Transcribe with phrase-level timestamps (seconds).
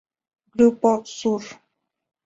[0.55, 1.43] Grupo Sur.